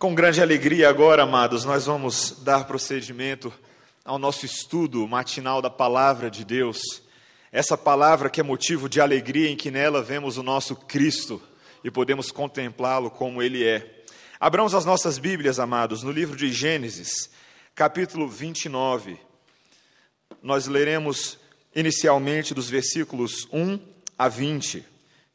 [0.00, 3.52] Com grande alegria agora, amados, nós vamos dar procedimento
[4.02, 7.02] ao nosso estudo matinal da palavra de Deus.
[7.52, 11.38] Essa palavra que é motivo de alegria em que nela vemos o nosso Cristo
[11.84, 14.02] e podemos contemplá-lo como ele é.
[14.40, 17.28] Abramos as nossas Bíblias, amados, no livro de Gênesis,
[17.74, 19.18] capítulo 29.
[20.42, 21.38] Nós leremos
[21.76, 23.78] inicialmente dos versículos 1
[24.16, 24.82] a 20.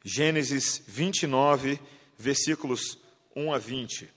[0.04, 1.78] Gênesis 29,
[2.18, 2.98] versículos
[3.36, 4.15] 1 a 20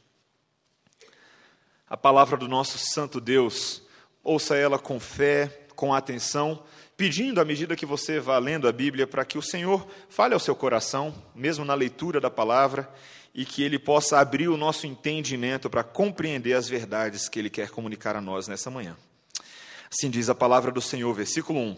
[1.89, 3.81] a palavra do nosso Santo Deus.
[4.23, 6.61] Ouça ela com fé, com atenção,
[6.95, 10.39] pedindo à medida que você vá lendo a Bíblia para que o Senhor fale ao
[10.39, 12.87] seu coração, mesmo na leitura da palavra,
[13.33, 17.69] e que ele possa abrir o nosso entendimento para compreender as verdades que ele quer
[17.69, 18.95] comunicar a nós nessa manhã.
[19.91, 21.77] Assim diz a palavra do Senhor, versículo 1.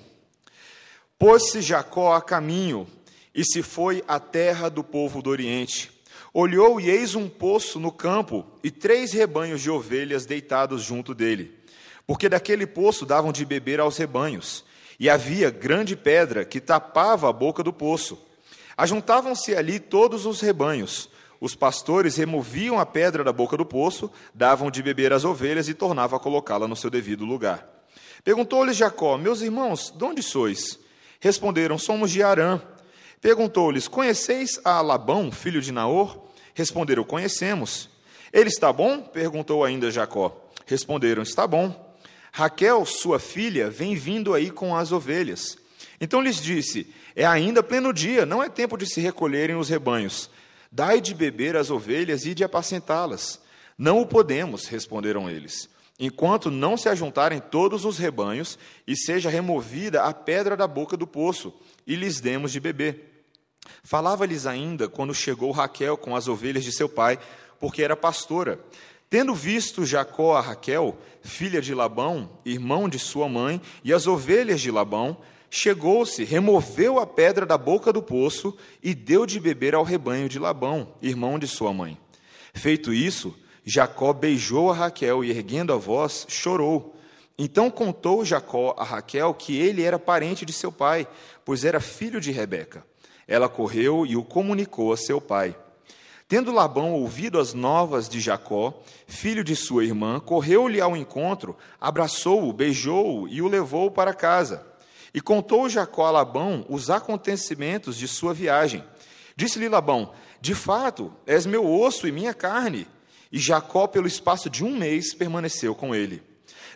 [1.17, 2.87] Pôs-se Jacó a caminho
[3.33, 6.00] e se foi à terra do povo do Oriente
[6.33, 11.59] Olhou e eis um poço no campo e três rebanhos de ovelhas deitados junto dele,
[12.07, 14.63] porque daquele poço davam de beber aos rebanhos,
[14.97, 18.17] e havia grande pedra que tapava a boca do poço.
[18.77, 21.09] Ajuntavam-se ali todos os rebanhos.
[21.41, 25.73] Os pastores removiam a pedra da boca do poço, davam de beber às ovelhas e
[25.73, 27.67] tornavam a colocá-la no seu devido lugar.
[28.23, 30.79] Perguntou-lhes Jacó: Meus irmãos, de onde sois?
[31.19, 32.61] Responderam: Somos de Arã.
[33.21, 36.19] Perguntou-lhes: Conheceis a Labão, filho de Naor?
[36.55, 37.89] Responderam: Conhecemos.
[38.33, 39.01] Ele está bom?
[39.01, 40.49] perguntou ainda Jacó.
[40.65, 41.95] Responderam: Está bom.
[42.31, 45.57] Raquel, sua filha, vem vindo aí com as ovelhas.
[45.99, 50.29] Então lhes disse: É ainda pleno dia, não é tempo de se recolherem os rebanhos.
[50.71, 53.39] Dai de beber às ovelhas e de apacentá-las.
[53.77, 60.03] Não o podemos, responderam eles, enquanto não se ajuntarem todos os rebanhos e seja removida
[60.03, 61.53] a pedra da boca do poço,
[61.85, 63.10] e lhes demos de beber.
[63.83, 67.19] Falava-lhes ainda quando chegou Raquel com as ovelhas de seu pai,
[67.59, 68.59] porque era pastora.
[69.09, 74.61] Tendo visto Jacó a Raquel, filha de Labão, irmão de sua mãe, e as ovelhas
[74.61, 75.17] de Labão,
[75.49, 80.39] chegou-se, removeu a pedra da boca do poço e deu de beber ao rebanho de
[80.39, 81.97] Labão, irmão de sua mãe.
[82.53, 86.95] Feito isso, Jacó beijou a Raquel e, erguendo a voz, chorou.
[87.37, 91.07] Então contou Jacó a Raquel que ele era parente de seu pai,
[91.43, 92.85] pois era filho de Rebeca.
[93.31, 95.55] Ela correu e o comunicou a seu pai.
[96.27, 102.51] Tendo Labão ouvido as novas de Jacó, filho de sua irmã, correu-lhe ao encontro, abraçou-o,
[102.51, 104.67] beijou-o e o levou para casa.
[105.13, 108.83] E contou Jacó a Labão os acontecimentos de sua viagem.
[109.33, 110.11] Disse-lhe Labão:
[110.41, 112.85] De fato, és meu osso e minha carne.
[113.31, 116.21] E Jacó, pelo espaço de um mês, permaneceu com ele.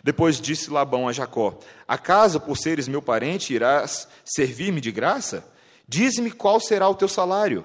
[0.02, 5.54] Depois disse Labão a Jacó: Acaso, por seres meu parente, irás servir-me de graça?
[5.88, 7.64] Dize-me qual será o teu salário.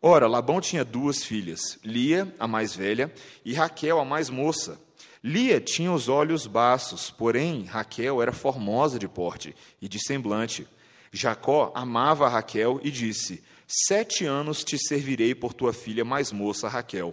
[0.00, 3.12] Ora, Labão tinha duas filhas, Lia, a mais velha,
[3.44, 4.80] e Raquel, a mais moça.
[5.24, 10.68] Lia tinha os olhos baços, porém Raquel era formosa de porte e de semblante.
[11.10, 17.12] Jacó amava Raquel e disse: Sete anos te servirei por tua filha mais moça, Raquel.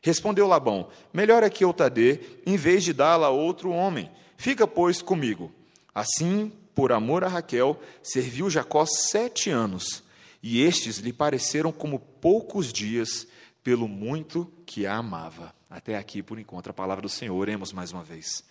[0.00, 4.10] Respondeu Labão: Melhor é que eu te dê, em vez de dá-la a outro homem.
[4.38, 5.52] Fica, pois, comigo.
[5.94, 10.02] Assim por amor a Raquel, serviu Jacó sete anos,
[10.42, 13.26] e estes lhe pareceram como poucos dias,
[13.62, 15.54] pelo muito que a amava.
[15.70, 17.36] Até aqui, por enquanto, a palavra do Senhor.
[17.36, 18.44] Oremos mais uma vez.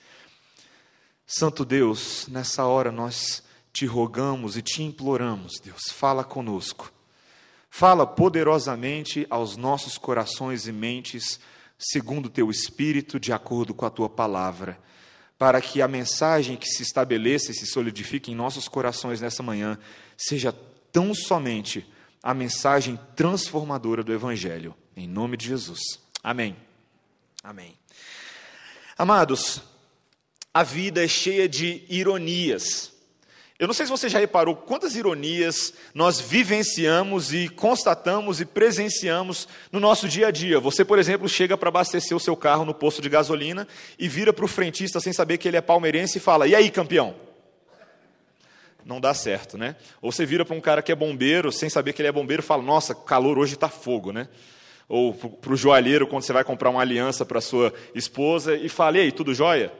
[1.25, 3.43] Santo Deus, nessa hora nós
[3.73, 6.91] te rogamos e te imploramos, Deus, fala conosco.
[7.69, 11.39] Fala poderosamente aos nossos corações e mentes,
[11.77, 14.77] segundo o teu espírito, de acordo com a tua palavra
[15.41, 19.75] para que a mensagem que se estabeleça e se solidifique em nossos corações nessa manhã
[20.15, 20.53] seja
[20.91, 21.83] tão somente
[22.21, 24.75] a mensagem transformadora do Evangelho.
[24.95, 25.81] Em nome de Jesus.
[26.23, 26.55] Amém.
[27.43, 27.75] Amém.
[28.95, 29.63] Amados,
[30.53, 32.93] a vida é cheia de ironias.
[33.61, 39.47] Eu não sei se você já reparou quantas ironias nós vivenciamos e constatamos e presenciamos
[39.71, 40.59] no nosso dia a dia.
[40.59, 43.67] Você, por exemplo, chega para abastecer o seu carro no posto de gasolina
[43.99, 46.71] e vira para o frentista sem saber que ele é palmeirense e fala: E aí,
[46.71, 47.13] campeão?
[48.83, 49.75] Não dá certo, né?
[50.01, 52.41] Ou você vira para um cara que é bombeiro sem saber que ele é bombeiro
[52.41, 54.27] e fala: Nossa, calor hoje está fogo, né?
[54.89, 58.97] Ou para o joalheiro quando você vai comprar uma aliança para sua esposa e fala:
[58.97, 59.71] E aí, tudo jóia?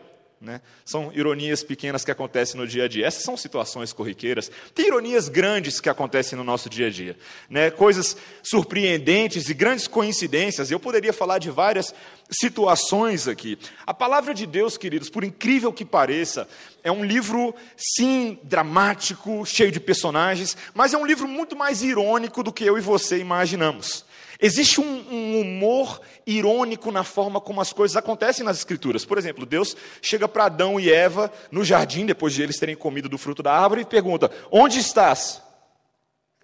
[0.42, 0.60] Né?
[0.84, 3.06] São ironias pequenas que acontecem no dia a dia.
[3.06, 4.50] Essas são situações corriqueiras.
[4.74, 7.16] Tem ironias grandes que acontecem no nosso dia a dia.
[7.48, 7.70] Né?
[7.70, 10.72] Coisas surpreendentes e grandes coincidências.
[10.72, 11.94] Eu poderia falar de várias
[12.32, 13.56] situações aqui.
[13.86, 16.48] A palavra de Deus, queridos, por incrível que pareça,
[16.84, 22.42] é um livro, sim, dramático, cheio de personagens, mas é um livro muito mais irônico
[22.42, 24.04] do que eu e você imaginamos.
[24.42, 29.06] Existe um, um, humor irônico na forma como as coisas acontecem nas Escrituras.
[29.06, 33.08] Por exemplo, Deus chega para Adão e Eva no jardim, depois de eles terem comido
[33.08, 35.44] do fruto da árvore, e pergunta: Onde estás?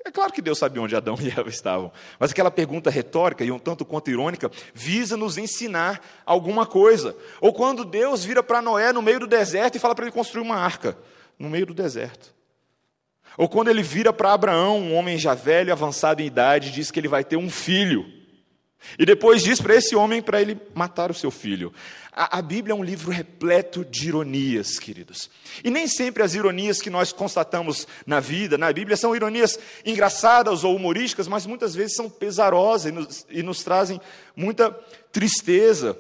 [0.06, 3.52] É claro que Deus sabia onde Adão e Eva estavam, mas aquela pergunta retórica e
[3.52, 7.16] um tanto quanto irônica visa nos ensinar alguma coisa.
[7.42, 10.44] Ou quando Deus vira para Noé no meio do deserto e fala para ele construir
[10.44, 10.96] uma arca
[11.38, 12.37] no meio do deserto.
[13.38, 17.00] Ou quando ele vira para Abraão, um homem já velho, avançado em idade, diz que
[17.00, 18.18] ele vai ter um filho.
[18.98, 21.74] E depois diz para esse homem para ele matar o seu filho.
[22.12, 25.30] A, a, Bíblia é um livro repleto de ironias, queridos.
[25.64, 30.64] E nem sempre as ironias que nós constatamos na vida, na Bíblia, são ironias engraçadas
[30.64, 34.02] ou humorísticas, mas muitas vezes são pesarosas e nos, e nos trazem
[34.36, 34.72] muita
[35.12, 35.98] tristeza.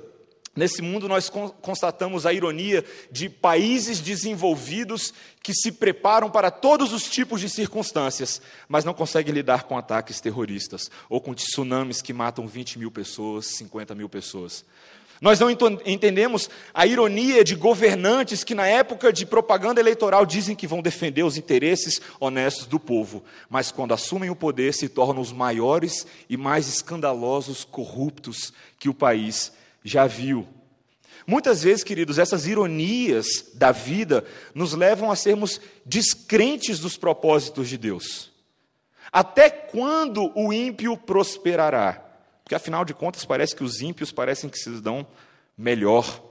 [0.58, 1.30] Nesse mundo, nós
[1.62, 5.14] constatamos a ironia de países desenvolvidos
[5.44, 10.20] que se preparam para todos os tipos de circunstâncias, mas não conseguem lidar com ataques
[10.20, 14.66] terroristas ou com tsunamis que matam 20 mil pessoas, 50 mil pessoas.
[15.22, 20.66] Nós não entendemos a ironia de governantes que, na época de propaganda eleitoral, dizem que
[20.66, 25.32] vão defender os interesses honestos do povo, mas quando assumem o poder se tornam os
[25.32, 29.52] maiores e mais escandalosos corruptos que o país
[29.84, 30.48] já viu.
[31.26, 37.78] Muitas vezes, queridos, essas ironias da vida nos levam a sermos descrentes dos propósitos de
[37.78, 38.32] Deus.
[39.12, 42.04] Até quando o ímpio prosperará?
[42.44, 45.06] Porque afinal de contas parece que os ímpios parecem que se dão
[45.58, 46.24] melhor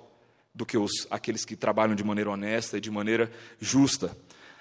[0.54, 4.16] do que os, aqueles que trabalham de maneira honesta e de maneira justa.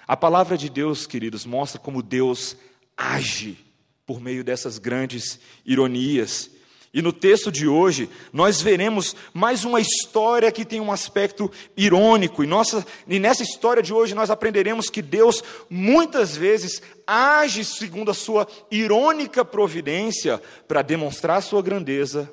[0.06, 2.56] A palavra de Deus, queridos, mostra como Deus
[2.96, 3.58] age
[4.04, 6.50] por meio dessas grandes ironias.
[6.92, 12.42] E no texto de hoje, nós veremos mais uma história que tem um aspecto irônico.
[12.42, 18.10] E, nossa, e nessa história de hoje, nós aprenderemos que Deus, muitas vezes, age segundo
[18.10, 22.32] a sua irônica providência para demonstrar a sua grandeza,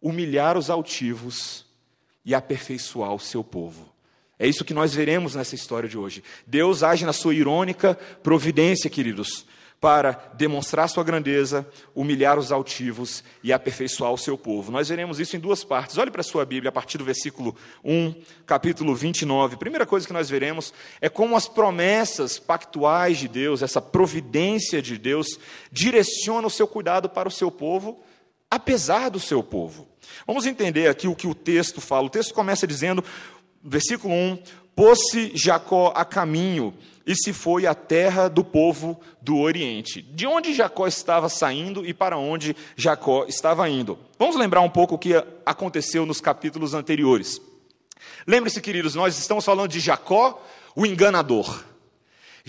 [0.00, 1.66] humilhar os altivos
[2.24, 3.88] e aperfeiçoar o seu povo.
[4.38, 6.22] É isso que nós veremos nessa história de hoje.
[6.46, 9.44] Deus age na sua irônica providência, queridos
[9.80, 14.72] para demonstrar sua grandeza, humilhar os altivos e aperfeiçoar o seu povo.
[14.72, 15.98] Nós veremos isso em duas partes.
[15.98, 17.54] Olhe para a sua Bíblia, a partir do versículo
[17.84, 18.14] 1,
[18.44, 19.54] capítulo 29.
[19.54, 24.82] A primeira coisa que nós veremos é como as promessas pactuais de Deus, essa providência
[24.82, 25.38] de Deus,
[25.70, 28.00] direciona o seu cuidado para o seu povo,
[28.50, 29.86] apesar do seu povo.
[30.26, 32.06] Vamos entender aqui o que o texto fala.
[32.06, 33.04] O texto começa dizendo,
[33.62, 34.38] versículo 1:
[34.78, 36.72] Pôs-se Jacó a caminho
[37.04, 40.00] e se foi à terra do povo do Oriente.
[40.00, 43.98] De onde Jacó estava saindo e para onde Jacó estava indo.
[44.16, 45.14] Vamos lembrar um pouco o que
[45.44, 47.42] aconteceu nos capítulos anteriores.
[48.24, 50.40] Lembre-se, queridos, nós estamos falando de Jacó,
[50.76, 51.64] o enganador.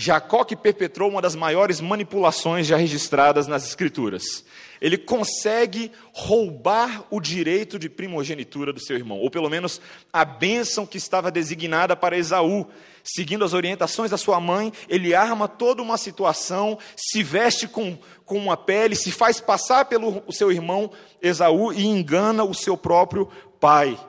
[0.02, 4.46] Jacó que perpetrou uma das maiores manipulações já registradas nas Escrituras.
[4.80, 9.82] Ele consegue roubar o direito de primogenitura do seu irmão, ou pelo menos
[10.14, 12.66] a bênção que estava designada para Esaú.
[13.04, 18.38] Seguindo as orientações da sua mãe, ele arma toda uma situação, se veste com, com
[18.38, 20.90] uma pele, se faz passar pelo seu irmão
[21.22, 23.28] Esaú e engana o seu próprio
[23.60, 24.00] pai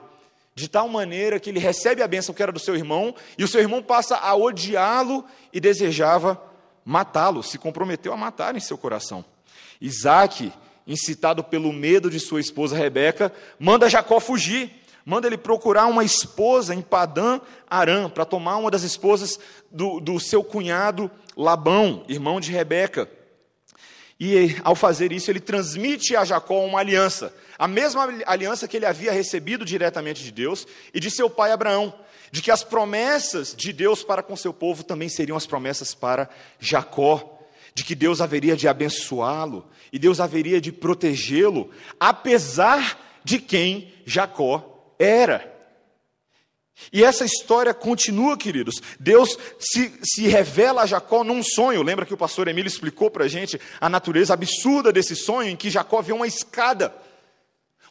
[0.53, 3.47] de tal maneira que ele recebe a bênção que era do seu irmão, e o
[3.47, 6.41] seu irmão passa a odiá-lo e desejava
[6.83, 9.23] matá-lo, se comprometeu a matar em seu coração.
[9.79, 10.51] Isaac,
[10.85, 14.71] incitado pelo medo de sua esposa Rebeca, manda Jacó fugir,
[15.05, 17.39] manda ele procurar uma esposa em Padã
[17.69, 19.39] Arã, para tomar uma das esposas
[19.71, 23.09] do, do seu cunhado Labão, irmão de Rebeca.
[24.23, 28.85] E ao fazer isso, ele transmite a Jacó uma aliança, a mesma aliança que ele
[28.85, 31.91] havia recebido diretamente de Deus e de seu pai Abraão,
[32.31, 36.29] de que as promessas de Deus para com seu povo também seriam as promessas para
[36.59, 37.39] Jacó,
[37.73, 44.85] de que Deus haveria de abençoá-lo e Deus haveria de protegê-lo, apesar de quem Jacó
[44.99, 45.51] era.
[46.91, 48.81] E essa história continua, queridos.
[48.99, 51.83] Deus se, se revela a Jacó num sonho.
[51.83, 55.55] Lembra que o pastor Emílio explicou para a gente a natureza absurda desse sonho, em
[55.55, 56.93] que Jacó vê uma escada.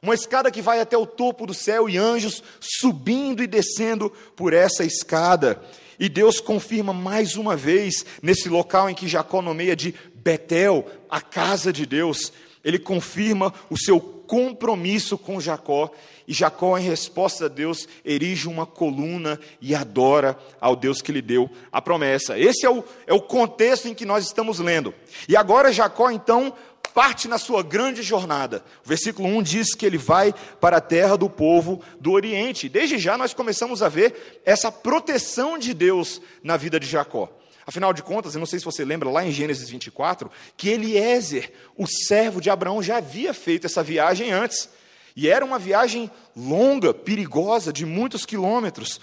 [0.02, 4.52] Uma escada que vai até o topo do céu e anjos subindo e descendo por
[4.52, 5.62] essa escada.
[5.98, 11.20] E Deus confirma mais uma vez, nesse local em que Jacó nomeia de Betel, a
[11.20, 12.32] casa de Deus,
[12.64, 14.00] ele confirma o seu
[14.30, 15.90] compromisso com Jacó,
[16.28, 21.20] e Jacó, em resposta a Deus, erige uma coluna e adora ao Deus que lhe
[21.20, 22.38] deu a promessa.
[22.38, 24.94] Esse é o, é o contexto em que nós estamos lendo.
[25.28, 26.54] E agora Jacó, então,
[26.94, 28.64] parte na sua grande jornada.
[28.86, 32.68] O versículo 1 diz que ele vai para a terra do povo do Oriente.
[32.68, 37.28] Desde já nós começamos a ver essa proteção de Deus na vida de Jacó.
[37.70, 41.52] Afinal de contas, eu não sei se você lembra lá em Gênesis 24, que Eliezer,
[41.76, 44.68] o servo de Abraão, já havia feito essa viagem antes.
[45.14, 49.00] E era uma viagem longa, perigosa, de muitos quilômetros,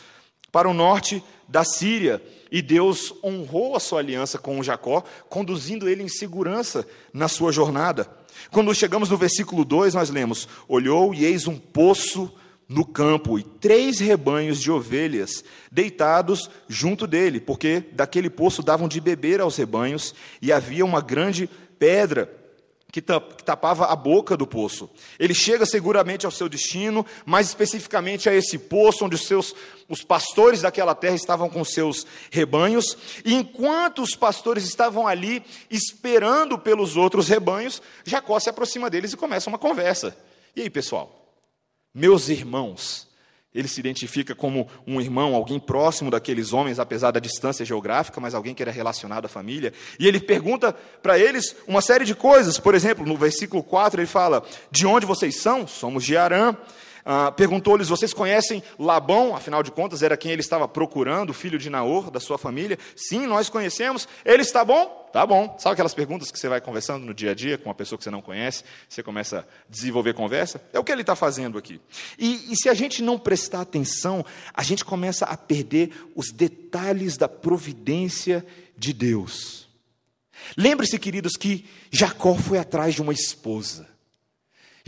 [0.52, 2.22] para o norte da Síria.
[2.52, 8.06] E Deus honrou a sua aliança com Jacó, conduzindo ele em segurança na sua jornada.
[8.52, 12.30] Quando chegamos no versículo 2, nós lemos: Olhou e eis um poço
[12.68, 19.00] no campo e três rebanhos de ovelhas deitados junto dele, porque daquele poço davam de
[19.00, 22.38] beber aos rebanhos e havia uma grande pedra
[22.92, 24.90] que tapava a boca do poço.
[25.20, 29.54] Ele chega seguramente ao seu destino, mais especificamente a esse poço onde os seus
[29.90, 36.58] os pastores daquela terra estavam com seus rebanhos, e enquanto os pastores estavam ali esperando
[36.58, 40.18] pelos outros rebanhos, Jacó se aproxima deles e começa uma conversa.
[40.56, 41.27] E aí, pessoal?
[41.98, 43.08] Meus irmãos,
[43.56, 48.36] ele se identifica como um irmão, alguém próximo daqueles homens, apesar da distância geográfica, mas
[48.36, 49.74] alguém que era relacionado à família.
[50.00, 52.60] E ele pergunta para eles uma série de coisas.
[52.60, 55.66] Por exemplo, no versículo 4, ele fala: De onde vocês são?
[55.66, 56.56] Somos de Arã.
[57.10, 59.34] Ah, Perguntou-lhes: Vocês conhecem Labão?
[59.34, 62.78] Afinal de contas, era quem ele estava procurando, filho de Naor, da sua família.
[62.98, 64.10] Sim, nós conhecemos.
[64.26, 65.10] Ele está bom?
[65.14, 65.56] Tá bom.
[65.58, 68.04] Sabe aquelas perguntas que você vai conversando no dia a dia com uma pessoa que
[68.04, 68.66] você não conhece?
[68.90, 70.62] Você começa a desenvolver conversa?
[70.74, 71.80] É o que ele está fazendo aqui.
[72.20, 77.16] E, e se a gente não prestar atenção, a gente começa a perder os detalhes
[77.16, 78.46] da providência
[78.78, 79.70] de Deus.
[80.58, 83.88] Lembre-se, queridos, que Jacó foi atrás de uma esposa.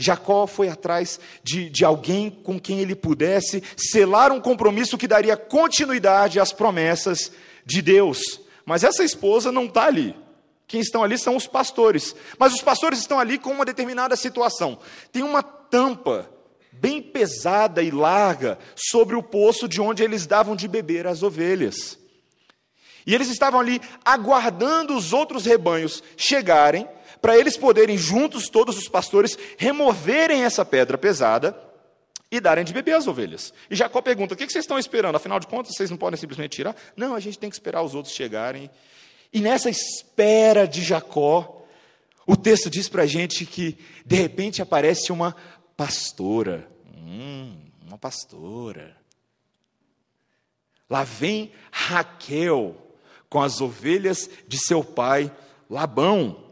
[0.02, 5.36] Jacó foi atrás de, de alguém com quem ele pudesse selar um compromisso que daria
[5.36, 7.30] continuidade às promessas
[7.66, 8.40] de Deus.
[8.64, 10.16] Mas essa esposa não está ali.
[10.66, 12.16] Quem estão ali são os pastores.
[12.38, 14.78] Mas os pastores estão ali com uma determinada situação.
[15.12, 16.30] Tem uma tampa
[16.72, 21.98] bem pesada e larga sobre o poço de onde eles davam de beber as ovelhas.
[23.06, 26.88] E eles estavam ali aguardando os outros rebanhos chegarem
[27.20, 31.56] para eles poderem, juntos, todos os pastores, removerem essa pedra pesada
[32.30, 33.52] e darem de beber às ovelhas.
[33.68, 35.16] E Jacó pergunta: o que vocês estão esperando?
[35.16, 36.76] Afinal de contas, vocês não podem simplesmente tirar?
[36.96, 38.70] Não, a gente tem que esperar os outros chegarem.
[39.32, 41.64] E nessa espera de Jacó,
[42.26, 45.34] o texto diz para a gente que, de repente, aparece uma
[45.76, 46.68] pastora.
[46.94, 48.96] Hum, uma pastora.
[50.88, 52.76] Lá vem Raquel
[53.28, 55.32] com as ovelhas de seu pai
[55.68, 56.49] Labão.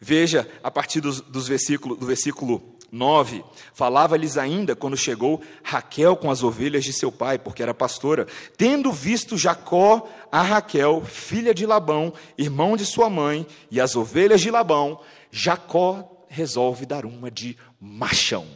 [0.00, 6.30] Veja, a partir dos, dos versículo, do versículo 9, falava-lhes ainda quando chegou Raquel com
[6.30, 8.26] as ovelhas de seu pai, porque era pastora.
[8.56, 14.40] Tendo visto Jacó a Raquel, filha de Labão, irmão de sua mãe, e as ovelhas
[14.40, 18.46] de Labão, Jacó resolve dar uma de machão.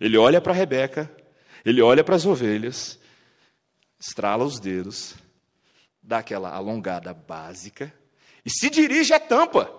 [0.00, 1.08] Ele olha para Rebeca,
[1.64, 2.98] ele olha para as ovelhas,
[4.00, 5.14] estrala os dedos,
[6.02, 7.99] dá aquela alongada básica
[8.44, 9.72] e se dirige à tampa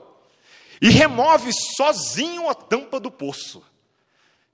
[0.82, 3.64] e remove sozinho a tampa do poço.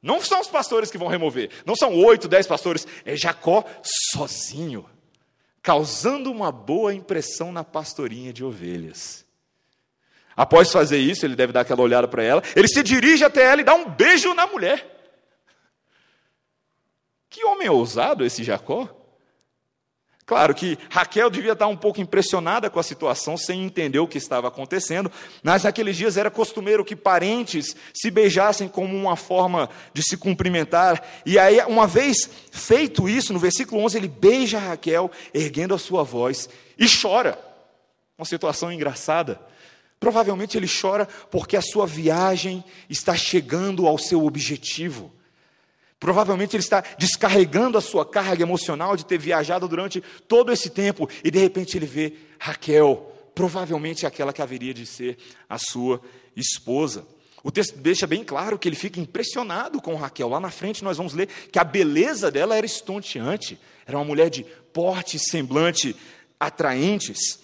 [0.01, 3.63] Não são os pastores que vão remover, não são oito, dez pastores, é Jacó
[4.13, 4.85] sozinho,
[5.61, 9.25] causando uma boa impressão na pastorinha de ovelhas.
[10.35, 13.61] Após fazer isso, ele deve dar aquela olhada para ela, ele se dirige até ela
[13.61, 14.93] e dá um beijo na mulher.
[17.29, 18.87] Que homem ousado esse Jacó!
[20.27, 24.17] Claro que Raquel devia estar um pouco impressionada com a situação, sem entender o que
[24.17, 25.09] estava acontecendo,
[25.41, 31.01] mas naqueles dias era costumeiro que parentes se beijassem como uma forma de se cumprimentar.
[31.25, 36.03] E aí, uma vez feito isso, no versículo 11, ele beija Raquel, erguendo a sua
[36.03, 37.39] voz, e chora.
[38.17, 39.39] Uma situação engraçada.
[39.97, 45.09] Provavelmente ele chora porque a sua viagem está chegando ao seu objetivo.
[45.99, 51.09] Provavelmente ele está descarregando a sua carga emocional de ter viajado durante todo esse tempo
[51.23, 55.17] e de repente ele vê Raquel, provavelmente aquela que haveria de ser
[55.49, 55.99] a sua
[56.35, 57.05] esposa.
[57.43, 60.29] O texto deixa bem claro que ele fica impressionado com Raquel.
[60.29, 64.29] Lá na frente nós vamos ler que a beleza dela era estonteante, era uma mulher
[64.29, 65.95] de porte e semblante
[66.39, 67.39] atraentes.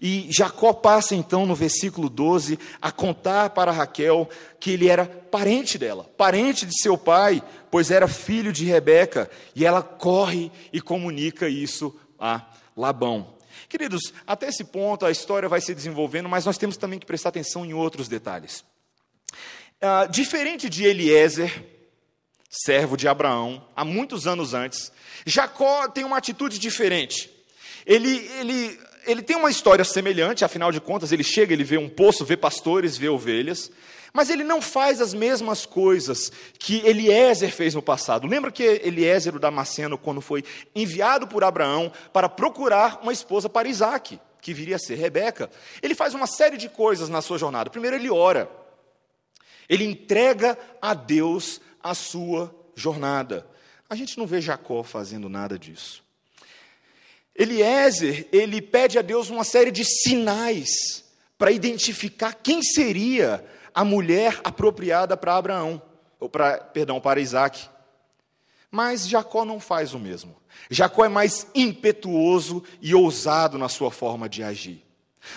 [0.00, 4.28] E Jacó passa então no versículo 12 a contar para Raquel
[4.60, 9.64] que ele era parente dela, parente de seu pai, pois era filho de Rebeca, e
[9.64, 13.34] ela corre e comunica isso a Labão.
[13.68, 17.30] Queridos, até esse ponto a história vai se desenvolvendo, mas nós temos também que prestar
[17.30, 18.64] atenção em outros detalhes.
[19.80, 21.64] Ah, diferente de Eliezer,
[22.48, 24.92] servo de Abraão, há muitos anos antes,
[25.24, 27.30] Jacó tem uma atitude diferente.
[27.84, 31.88] Ele, ele ele tem uma história semelhante, afinal de contas, ele chega, ele vê um
[31.88, 33.70] poço, vê pastores, vê ovelhas,
[34.16, 38.26] Mas ele não faz as mesmas coisas que Eliezer fez no passado.
[38.26, 40.42] Lembra que Eliezer, o Damasceno, quando foi
[40.74, 45.50] enviado por Abraão para procurar uma esposa para Isaac, que viria a ser Rebeca,
[45.82, 47.68] ele faz uma série de coisas na sua jornada.
[47.68, 48.50] Primeiro, ele ora.
[49.68, 53.46] Ele entrega a Deus a sua jornada.
[53.90, 56.05] A gente não vê Jacó fazendo nada disso.
[57.38, 61.04] Eliezer, ele pede a Deus uma série de sinais
[61.36, 65.82] para identificar quem seria a mulher apropriada para Abraão,
[66.18, 67.68] ou para, perdão, para Isaac.
[68.70, 70.34] Mas Jacó não faz o mesmo.
[70.70, 74.82] Jacó é mais impetuoso e ousado na sua forma de agir.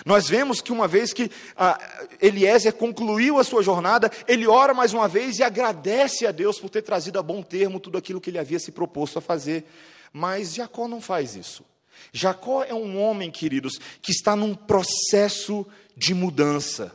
[0.06, 1.78] Nós vemos que uma vez que ah,
[2.22, 6.70] Eliezer concluiu a sua jornada, ele ora mais uma vez e agradece a Deus por
[6.70, 9.64] ter trazido a bom termo tudo aquilo que ele havia se proposto a fazer.
[10.12, 11.64] Mas Jacó não faz isso.
[12.12, 15.66] Jacó é um homem, queridos, que está num processo
[15.96, 16.94] de mudança.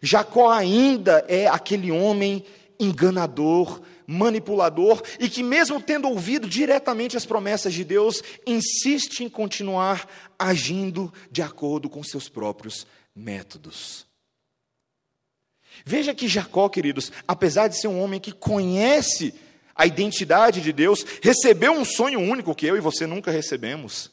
[0.00, 2.44] Jacó ainda é aquele homem
[2.78, 10.08] enganador, manipulador e que, mesmo tendo ouvido diretamente as promessas de Deus, insiste em continuar
[10.38, 14.06] agindo de acordo com seus próprios métodos.
[15.84, 19.34] Veja que Jacó, queridos, apesar de ser um homem que conhece
[19.74, 24.10] a identidade de Deus, recebeu um sonho único que eu e você nunca recebemos.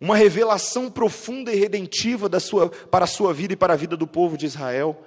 [0.00, 3.96] Uma revelação profunda e redentiva da sua, para a sua vida e para a vida
[3.96, 5.06] do povo de Israel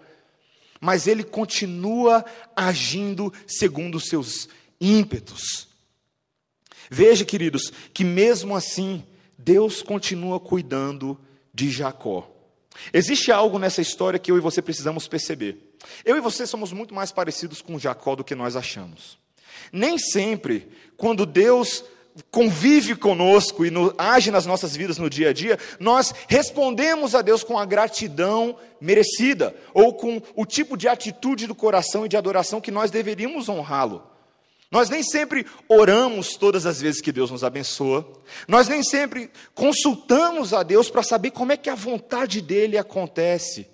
[0.84, 4.50] mas ele continua agindo segundo os seus
[4.82, 5.70] ímpetos.
[6.90, 9.02] Veja, queridos, que mesmo assim,
[9.38, 11.18] Deus continua cuidando
[11.54, 12.30] de Jacó.
[12.92, 15.74] Existe algo nessa história que eu e você precisamos perceber.
[16.04, 19.18] Eu e você somos muito mais parecidos com Jacó do que nós achamos.
[19.72, 21.82] Nem sempre, quando Deus
[22.29, 27.22] convive conosco e no, age nas nossas vidas no dia a dia, nós respondemos a
[27.22, 32.17] Deus com a gratidão merecida, ou com o tipo de atitude do coração e de
[32.17, 34.03] adoração que nós deveríamos honrá-lo.
[34.70, 38.12] Nós nem sempre oramos todas as vezes que Deus nos abençoa,
[38.48, 43.67] nós nem sempre consultamos a Deus para saber como é que a vontade dele acontece.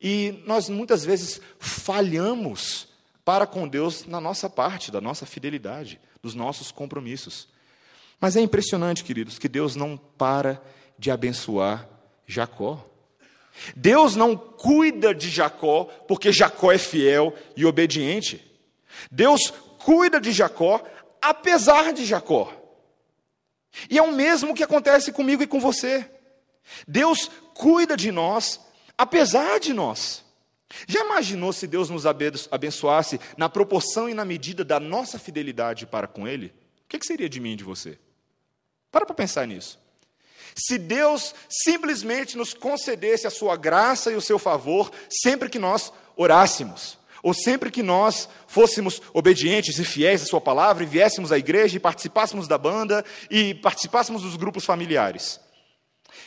[0.00, 2.88] E nós muitas vezes falhamos
[3.24, 7.48] para com Deus na nossa parte, da nossa fidelidade, dos nossos compromissos.
[8.20, 10.62] Mas é impressionante, queridos, que Deus não para
[10.98, 11.88] de abençoar
[12.26, 12.86] Jacó.
[13.74, 18.44] Deus não cuida de Jacó porque Jacó é fiel e obediente.
[19.10, 20.82] Deus cuida de Jacó
[21.20, 22.52] apesar de Jacó.
[23.88, 26.08] E é o mesmo que acontece comigo e com você.
[26.86, 28.60] Deus cuida de nós
[28.96, 30.24] apesar de nós.
[30.86, 36.06] Já imaginou se Deus nos abençoasse na proporção e na medida da nossa fidelidade para
[36.06, 36.52] com Ele?
[36.84, 37.98] O que seria de mim e de você?
[38.90, 39.78] Para para pensar nisso.
[40.54, 45.92] Se Deus simplesmente nos concedesse a sua graça e o seu favor sempre que nós
[46.16, 51.38] orássemos, ou sempre que nós fôssemos obedientes e fiéis à sua palavra e viéssemos à
[51.38, 55.38] igreja e participássemos da banda e participássemos dos grupos familiares.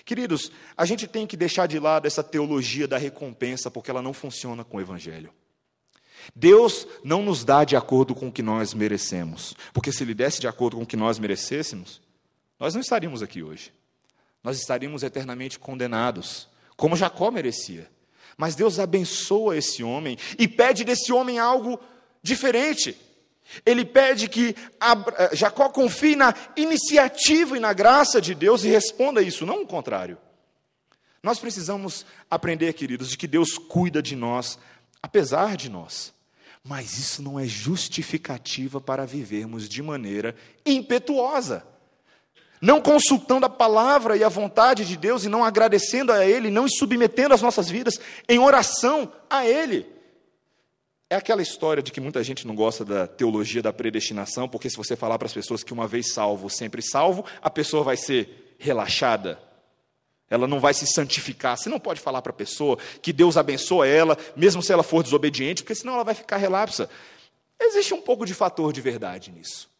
[0.06, 4.14] Queridos, a gente tem que deixar de lado essa teologia da recompensa, porque ela não
[4.14, 5.32] funciona com o evangelho.
[6.36, 10.40] Deus não nos dá de acordo com o que nós merecemos, porque se Ele desse
[10.40, 12.02] de acordo com o que nós merecêssemos,
[12.64, 13.74] nós não estaríamos aqui hoje.
[14.42, 16.48] Nós estaríamos eternamente condenados,
[16.78, 17.92] como Jacó merecia.
[18.38, 21.78] Mas Deus abençoa esse homem e pede desse homem algo
[22.22, 22.98] diferente.
[23.66, 29.22] Ele pede que eh, Jacó confie na iniciativa e na graça de Deus e responda
[29.22, 30.18] isso, não o contrário.
[31.22, 34.58] Nós precisamos aprender, queridos, de que Deus cuida de nós,
[35.02, 36.14] apesar de nós.
[36.64, 40.34] Mas isso não é justificativa para vivermos de maneira
[40.66, 41.73] impetuosa
[42.64, 46.66] não consultando a palavra e a vontade de Deus e não agradecendo a Ele, não
[46.66, 49.86] submetendo as nossas vidas em oração a Ele.
[51.10, 54.78] É aquela história de que muita gente não gosta da teologia da predestinação, porque se
[54.78, 58.56] você falar para as pessoas que uma vez salvo, sempre salvo, a pessoa vai ser
[58.58, 59.38] relaxada.
[60.30, 61.58] Ela não vai se santificar.
[61.58, 65.04] Você não pode falar para a pessoa que Deus abençoa ela, mesmo se ela for
[65.04, 66.90] desobediente, porque senão ela vai ficar relapsa.
[67.60, 69.73] Existe um pouco de fator de verdade nisso.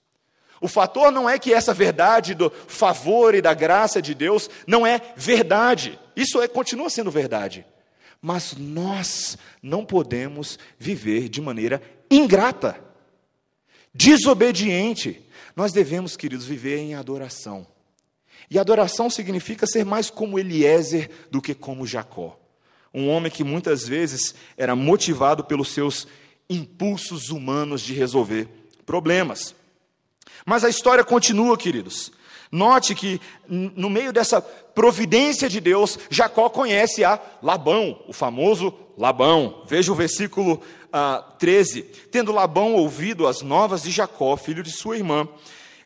[0.64, 4.88] O fator não é que essa verdade do favor e da graça de Deus não
[4.88, 6.00] é verdade.
[6.16, 7.66] Isso é, continua sendo verdade.
[8.22, 12.80] Mas nós não podemos viver de maneira ingrata,
[13.94, 15.22] desobediente.
[15.54, 17.68] Nós devemos, queridos, viver em adoração.
[18.50, 22.40] E adoração significa ser mais como Eliezer do que como Jacó.
[22.94, 26.08] Um homem que muitas vezes era motivado pelos seus
[26.50, 28.48] impulsos humanos de resolver
[28.86, 29.54] problemas.
[30.46, 32.12] Mas a história continua, queridos.
[32.52, 39.64] Note que no meio dessa providência de Deus, Jacó conhece a Labão, o famoso Labão.
[39.68, 41.82] Veja o versículo ah, 13.
[42.12, 45.28] Tendo Labão ouvido as novas de Jacó, filho de sua irmã,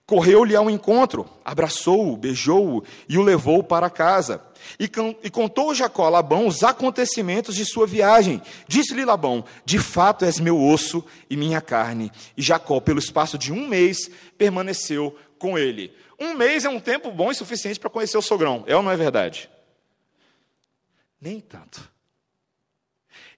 [0.05, 4.41] correu-lhe ao encontro, abraçou-o, beijou-o e o levou para casa.
[4.79, 4.87] E,
[5.29, 8.41] contou Jacó a Labão os acontecimentos de sua viagem.
[8.67, 12.11] Disse-lhe Labão: De fato és meu osso e minha carne.
[12.35, 15.95] E Jacó, pelo espaço de um mês, permaneceu com ele.
[16.19, 18.91] Um mês é um tempo bom e suficiente para conhecer o sogrão, é ou não
[18.91, 19.49] é verdade?
[21.21, 21.91] Nem tanto.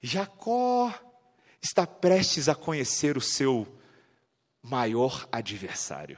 [0.02, 0.94] Jacó
[1.62, 3.68] está prestes a conhecer o seu
[4.62, 6.18] maior adversário.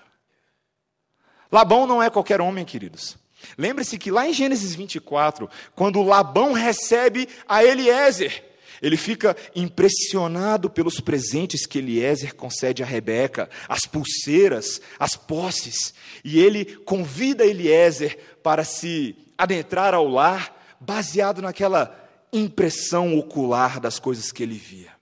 [1.51, 3.17] Labão não é qualquer homem, queridos.
[3.57, 8.43] Lembre-se que lá em Gênesis 24, quando Labão recebe a Eliezer,
[8.81, 16.39] ele fica impressionado pelos presentes que Eliezer concede a Rebeca, as pulseiras, as posses, e
[16.39, 21.95] ele convida Eliezer para se adentrar ao lar, baseado naquela
[22.33, 25.00] impressão ocular das coisas que ele via.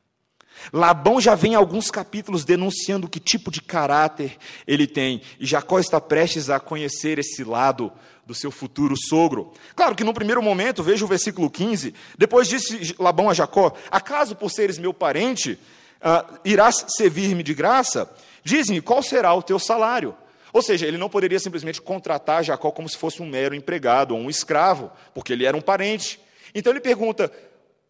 [0.71, 5.99] Labão já vem alguns capítulos denunciando que tipo de caráter ele tem, e Jacó está
[5.99, 7.91] prestes a conhecer esse lado
[8.25, 9.51] do seu futuro sogro.
[9.75, 14.35] Claro que no primeiro momento, veja o versículo 15, depois disse Labão a Jacó: Acaso
[14.35, 15.57] por seres meu parente,
[16.01, 18.09] uh, irás servir-me de graça?
[18.43, 20.15] Diz-me qual será o teu salário.
[20.53, 24.21] Ou seja, ele não poderia simplesmente contratar Jacó como se fosse um mero empregado ou
[24.21, 26.19] um escravo, porque ele era um parente.
[26.53, 27.31] Então ele pergunta: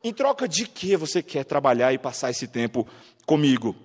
[0.03, 2.87] em troca de que você quer trabalhar e passar esse tempo
[3.25, 3.75] comigo?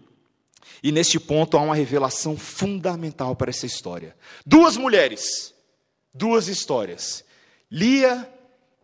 [0.82, 4.16] E neste ponto há uma revelação fundamental para essa história.
[4.44, 5.54] Duas mulheres,
[6.12, 7.24] duas histórias:
[7.70, 8.28] Lia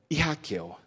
[0.09, 0.79] e Raquel.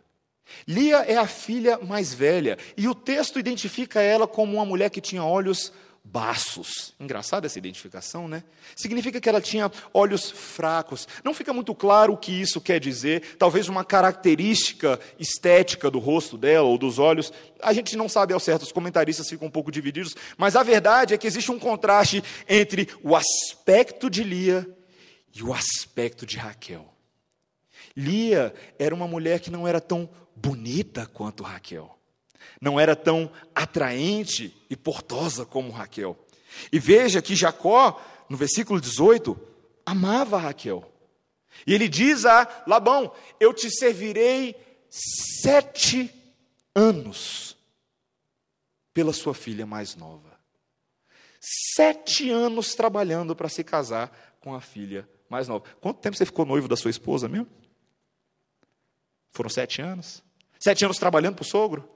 [0.67, 5.01] Lia é a filha mais velha, e o texto identifica ela como uma mulher que
[5.01, 5.71] tinha olhos
[6.03, 6.93] baços.
[6.99, 8.43] Engraçada essa identificação, né?
[8.75, 11.07] Significa que ela tinha olhos fracos.
[11.23, 13.35] Não fica muito claro o que isso quer dizer.
[13.37, 17.31] Talvez uma característica estética do rosto dela ou dos olhos.
[17.61, 20.15] A gente não sabe ao certo, os comentaristas ficam um pouco divididos.
[20.37, 24.67] Mas a verdade é que existe um contraste entre o aspecto de Lia
[25.33, 26.93] e o aspecto de Raquel.
[27.95, 31.97] Lia era uma mulher que não era tão bonita quanto Raquel
[32.62, 36.17] não era tão atraente e portosa como Raquel.
[36.71, 39.38] E veja que Jacó, no versículo 18,
[39.86, 40.89] amava Raquel.
[41.65, 44.56] E ele diz a Labão: Eu te servirei
[44.89, 46.13] sete
[46.75, 47.58] anos
[48.93, 50.34] pela sua filha mais nova.
[51.75, 55.65] Sete anos trabalhando para se casar com a filha mais nova.
[55.82, 57.47] Quanto tempo você ficou noivo da sua esposa mesmo?
[59.32, 60.23] Foram sete anos?
[60.60, 61.89] Sete anos trabalhando para o sogro?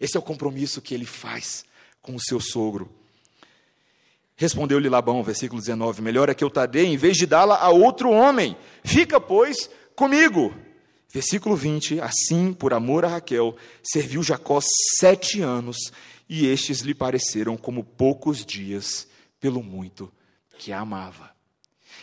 [0.00, 1.64] Esse é o compromisso que ele faz
[2.00, 2.90] com o seu sogro.
[4.34, 8.10] Respondeu-lhe Labão, versículo 19: Melhor é que eu dê, em vez de dá-la a outro
[8.10, 8.56] homem.
[8.82, 10.54] Fica, pois, comigo.
[11.12, 14.60] Versículo 20: Assim, por amor a Raquel, serviu Jacó
[14.98, 15.76] sete anos,
[16.28, 19.06] e estes lhe pareceram como poucos dias,
[19.38, 20.10] pelo muito
[20.60, 21.30] que a amava.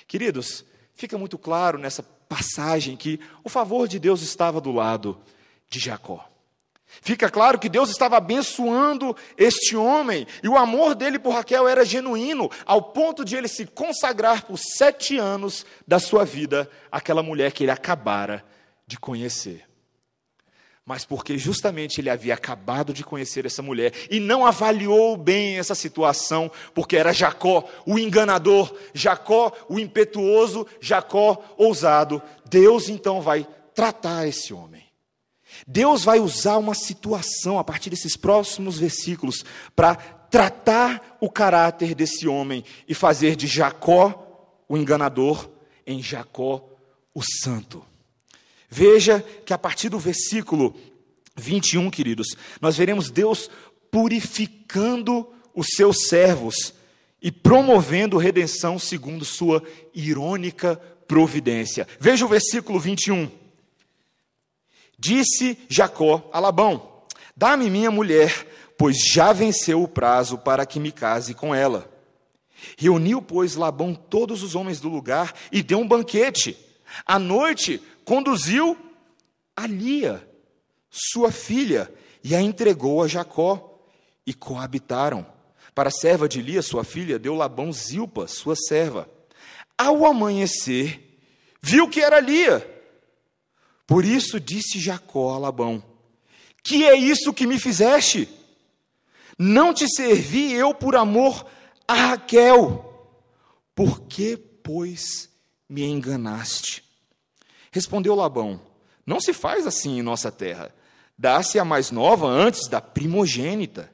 [0.08, 5.20] Queridos, fica muito claro nessa passagem que o favor de Deus estava do lado
[5.70, 6.28] de Jacó.
[7.02, 11.86] Fica claro que Deus estava abençoando este homem, e o amor dele por Raquel era
[11.86, 17.52] genuíno, ao ponto de ele se consagrar por sete anos da sua vida àquela mulher
[17.52, 18.44] que ele acabara
[18.86, 19.66] de conhecer.
[20.86, 25.76] Mas porque justamente ele havia acabado de conhecer essa mulher e não avaliou bem essa
[25.76, 33.46] situação, porque era Jacó o enganador, Jacó o impetuoso, Jacó ousado, Deus então vai
[33.76, 34.77] tratar esse homem.
[35.68, 39.44] Deus vai usar uma situação a partir desses próximos versículos
[39.76, 45.50] para tratar o caráter desse homem e fazer de Jacó o enganador
[45.86, 46.66] em Jacó
[47.14, 47.86] o santo.
[48.70, 50.74] Veja que a partir do versículo
[51.36, 53.50] 21, queridos, nós veremos Deus
[53.92, 56.74] purificando os seus servos
[57.22, 59.62] e promovendo redenção segundo sua
[59.94, 60.76] irônica
[61.08, 61.88] providência.
[62.00, 63.47] Veja o versículo 21.
[64.98, 67.04] Disse Jacó a Labão:
[67.36, 71.92] Dá-me minha mulher, pois já venceu o prazo para que me case com ela.
[72.78, 76.58] Reuniu, pois, Labão todos os homens do lugar e deu um banquete.
[77.06, 78.76] À noite, conduziu
[79.56, 80.28] a Lia,
[80.90, 81.92] sua filha,
[82.24, 83.80] e a entregou a Jacó,
[84.26, 85.26] e coabitaram.
[85.76, 89.08] Para a serva de Lia, sua filha, deu Labão Zilpa, sua serva.
[89.78, 91.20] Ao amanhecer,
[91.62, 92.77] viu que era Lia
[93.88, 95.82] por isso disse Jacó a Labão:
[96.62, 98.30] Que é isso que me fizeste?
[99.40, 101.46] Não te servi eu por amor
[101.88, 102.84] a Raquel.
[103.74, 105.30] Por que, pois,
[105.70, 106.84] me enganaste?
[107.72, 108.60] Respondeu Labão:
[109.06, 110.76] Não se faz assim em nossa terra.
[111.18, 113.92] dá-se a mais nova antes da primogênita.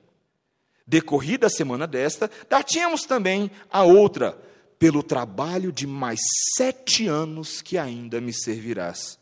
[0.86, 4.38] Decorrida a semana desta, dar-tínhamos também a outra,
[4.78, 6.20] pelo trabalho de mais
[6.58, 9.18] sete anos que ainda me servirás.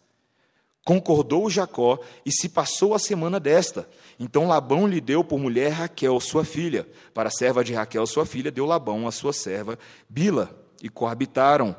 [0.83, 3.87] Concordou Jacó e se passou a semana desta.
[4.19, 6.87] Então Labão lhe deu por mulher Raquel, sua filha.
[7.13, 9.77] Para a serva de Raquel, sua filha, deu Labão a sua serva
[10.09, 11.75] Bila, e coabitaram.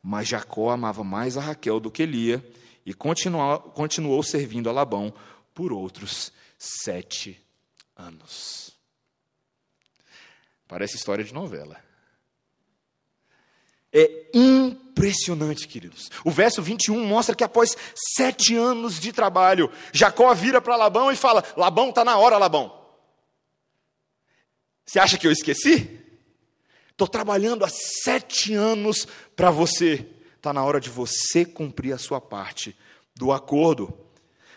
[0.00, 2.44] Mas Jacó amava mais a Raquel do que Lia,
[2.86, 5.12] e continuou, continuou servindo a Labão
[5.52, 7.40] por outros sete
[7.96, 8.76] anos.
[10.68, 11.83] Parece história de novela.
[13.94, 16.10] É impressionante, queridos.
[16.24, 17.76] O verso 21 mostra que após
[18.16, 22.82] sete anos de trabalho, Jacó vira para Labão e fala: Labão, está na hora, Labão.
[24.84, 26.00] Você acha que eu esqueci?
[26.90, 30.06] Estou trabalhando há sete anos para você.
[30.36, 32.76] Está na hora de você cumprir a sua parte
[33.14, 33.96] do acordo.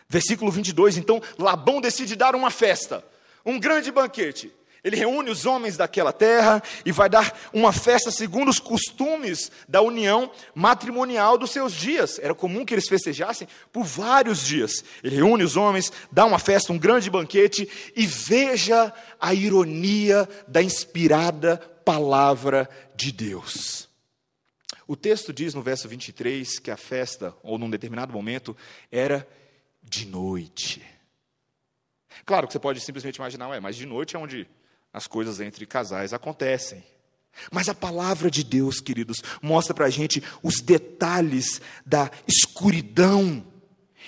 [0.10, 3.06] Versículo 22, então Labão decide dar uma festa,
[3.46, 4.52] um grande banquete.
[4.88, 9.82] Ele reúne os homens daquela terra e vai dar uma festa segundo os costumes da
[9.82, 12.18] união matrimonial dos seus dias.
[12.20, 14.86] Era comum que eles festejassem por vários dias.
[15.04, 20.64] Ele reúne os homens, dá uma festa, um grande banquete e veja a ironia da
[20.64, 23.90] inspirada palavra de Deus.
[24.88, 28.56] O texto diz no verso 23 que a festa, ou num determinado momento,
[28.90, 29.28] era
[29.84, 30.82] de noite.
[32.26, 34.48] Claro que você pode simplesmente imaginar, ué, mas de noite é onde
[34.94, 36.84] as coisas entre casais acontecem.
[37.52, 43.46] Mas a palavra de Deus, queridos, mostra para a gente os detalhes da escuridão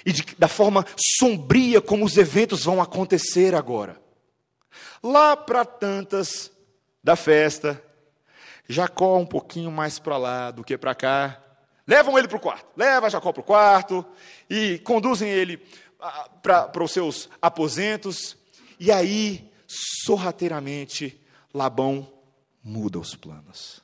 [0.05, 4.01] e de, da forma sombria como os eventos vão acontecer agora.
[5.03, 6.51] Lá para tantas
[7.03, 7.81] da festa,
[8.67, 11.41] Jacó um pouquinho mais para lá do que para cá,
[11.87, 14.05] levam ele para o quarto, leva Jacó para o quarto
[14.49, 15.61] e conduzem ele
[15.99, 18.37] ah, para os seus aposentos,
[18.79, 21.21] e aí sorrateiramente,
[21.53, 22.11] Labão
[22.63, 23.81] muda os planos.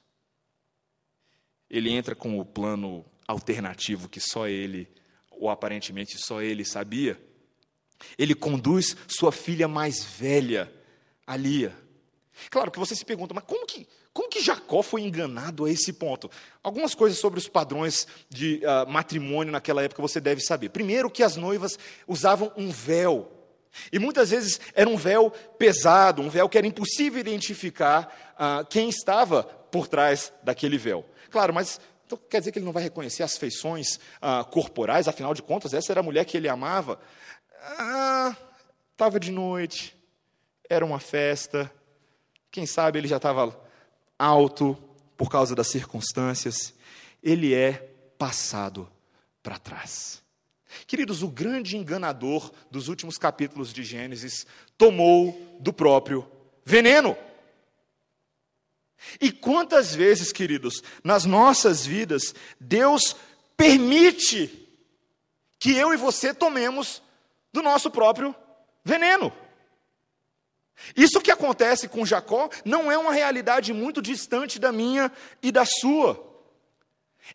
[1.69, 4.87] Ele entra com o plano alternativo que só ele,
[5.29, 7.21] ou aparentemente só ele, sabia.
[8.17, 10.73] Ele conduz sua filha mais velha,
[11.25, 11.75] a Lia.
[12.49, 15.93] Claro que você se pergunta, mas como que, como que Jacó foi enganado a esse
[15.93, 16.29] ponto?
[16.61, 20.69] Algumas coisas sobre os padrões de uh, matrimônio naquela época você deve saber.
[20.69, 23.31] Primeiro, que as noivas usavam um véu
[23.91, 28.89] e muitas vezes era um véu pesado, um véu que era impossível identificar ah, quem
[28.89, 31.05] estava por trás daquele véu.
[31.29, 35.33] Claro, mas então, quer dizer que ele não vai reconhecer as feições ah, corporais, afinal
[35.33, 36.99] de contas, essa era a mulher que ele amava.
[38.91, 39.95] Estava ah, de noite,
[40.69, 41.71] era uma festa,
[42.51, 43.59] quem sabe ele já estava
[44.17, 44.77] alto
[45.17, 46.73] por causa das circunstâncias.
[47.21, 47.73] Ele é
[48.17, 48.89] passado
[49.41, 50.23] para trás.
[50.87, 54.45] Queridos, o grande enganador dos últimos capítulos de Gênesis
[54.77, 56.29] tomou do próprio
[56.63, 57.17] veneno.
[59.19, 63.15] E quantas vezes, queridos, nas nossas vidas, Deus
[63.55, 64.67] permite
[65.59, 67.01] que eu e você tomemos
[67.53, 68.35] do nosso próprio
[68.83, 69.31] veneno.
[70.95, 75.11] Isso que acontece com Jacó não é uma realidade muito distante da minha
[75.41, 76.21] e da sua.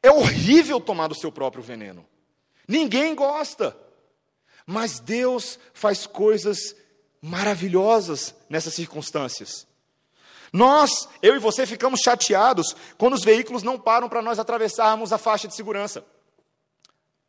[0.03, 2.07] É horrível tomar do seu próprio veneno.
[2.71, 3.77] Ninguém gosta.
[4.65, 6.77] Mas Deus faz coisas
[7.21, 9.67] maravilhosas nessas circunstâncias.
[10.53, 15.19] Nós, eu e você, ficamos chateados quando os veículos não param para nós atravessarmos a
[15.19, 16.05] faixa de segurança.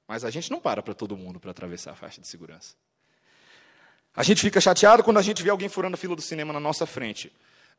[0.08, 2.76] Mas a gente não para para todo mundo para atravessar a faixa de segurança.
[4.16, 6.60] A gente fica chateado quando a gente vê alguém furando a fila do cinema na
[6.60, 7.34] nossa frente.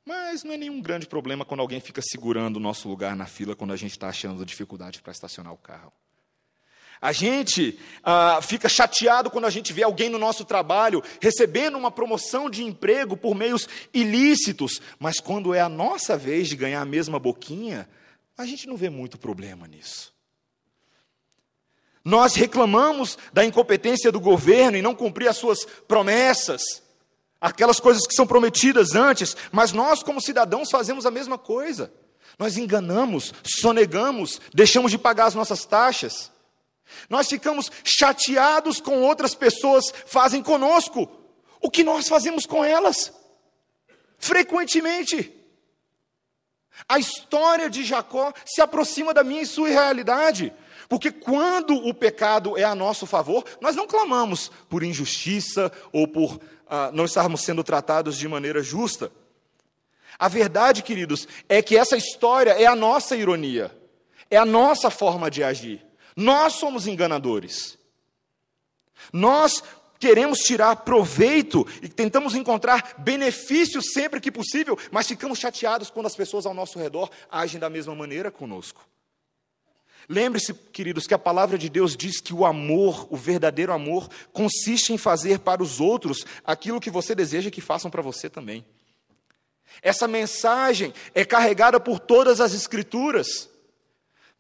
[0.05, 3.55] Mas não é nenhum grande problema quando alguém fica segurando o nosso lugar na fila
[3.55, 5.93] quando a gente está achando dificuldade para estacionar o carro.
[7.03, 11.91] A gente ah, fica chateado quando a gente vê alguém no nosso trabalho recebendo uma
[11.91, 16.85] promoção de emprego por meios ilícitos, mas quando é a nossa vez de ganhar a
[16.85, 17.89] mesma boquinha,
[18.39, 20.15] a gente não vê muito problema nisso.
[22.05, 26.63] Nós reclamamos da incompetência do governo em não cumprir as suas promessas,
[27.41, 31.93] aquelas coisas que são prometidas antes, mas nós, como cidadãos, fazemos a mesma coisa.
[32.39, 36.32] Nós enganamos, sonegamos, deixamos de pagar as nossas taxas.
[37.09, 41.09] Nós ficamos chateados com outras pessoas fazem conosco.
[41.61, 43.13] O que nós fazemos com elas?
[44.19, 45.33] Frequentemente.
[46.89, 50.53] A história de Jacó se aproxima da minha e sua realidade.
[50.89, 56.41] Porque quando o pecado é a nosso favor, nós não clamamos por injustiça ou por
[56.69, 59.11] ah, não estarmos sendo tratados de maneira justa.
[60.19, 63.77] A verdade, queridos, é que essa história é a nossa ironia,
[64.31, 65.85] é a nossa forma de agir.
[66.17, 67.79] Nós somos enganadores.
[69.13, 69.63] Nós
[69.99, 76.17] queremos tirar proveito e tentamos encontrar benefícios sempre que possível, mas ficamos chateados quando as
[76.17, 78.85] pessoas ao nosso redor agem da mesma maneira conosco.
[80.09, 84.93] Lembre-se, queridos, que a palavra de Deus diz que o amor, o verdadeiro amor, consiste
[84.93, 88.65] em fazer para os outros aquilo que você deseja que façam para você também.
[89.81, 93.49] Essa mensagem é carregada por todas as Escrituras,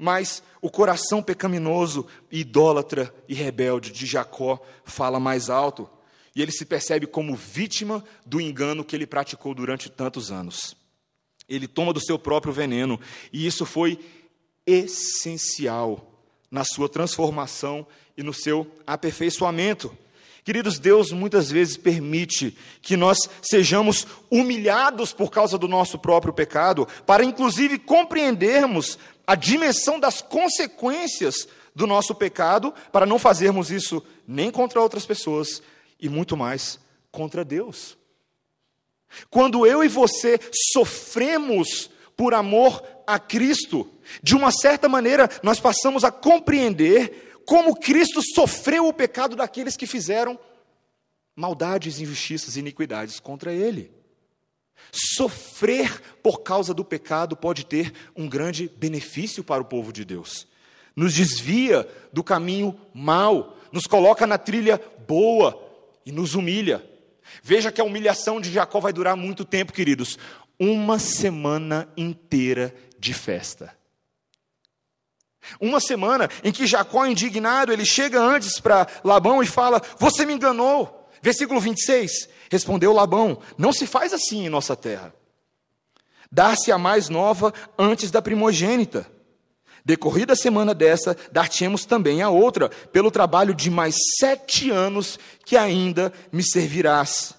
[0.03, 5.88] mas o coração pecaminoso, idólatra e rebelde de Jacó fala mais alto,
[6.35, 10.77] e ele se percebe como vítima do engano que ele praticou durante tantos anos.
[11.49, 12.99] Ele toma do seu próprio veneno,
[13.33, 13.97] e isso foi
[14.67, 16.12] essencial
[16.51, 17.87] na sua transformação
[18.17, 19.97] e no seu aperfeiçoamento.
[20.45, 26.87] Queridos, Deus muitas vezes permite que nós sejamos humilhados por causa do nosso próprio pecado,
[27.07, 34.51] para inclusive compreendermos a dimensão das consequências do nosso pecado, para não fazermos isso nem
[34.51, 35.63] contra outras pessoas
[36.01, 36.79] e muito mais
[37.13, 37.97] contra Deus.
[39.31, 40.41] Quando eu e você
[40.73, 43.89] sofremos por amor a Cristo,
[44.23, 49.87] de uma certa maneira nós passamos a compreender como Cristo sofreu o pecado daqueles que
[49.87, 50.39] fizeram
[51.35, 53.91] maldades, injustiças iniquidades contra Ele.
[54.91, 60.47] Sofrer por causa do pecado pode ter um grande benefício para o povo de Deus.
[60.95, 65.59] Nos desvia do caminho mau, nos coloca na trilha boa
[66.05, 66.85] e nos humilha.
[67.43, 70.19] Veja que a humilhação de Jacó vai durar muito tempo, queridos
[70.63, 73.77] uma semana inteira de festa.
[75.61, 80.35] Uma semana em que Jacó, indignado, ele chega antes para Labão e fala: Você me
[80.35, 81.09] enganou.
[81.21, 82.29] Versículo 26.
[82.51, 85.15] Respondeu Labão: Não se faz assim em nossa terra.
[86.31, 89.07] Dá-se a mais nova antes da primogênita.
[89.85, 95.57] Decorrida a semana dessa, dar-te-emos também a outra, pelo trabalho de mais sete anos que
[95.57, 97.35] ainda me servirás.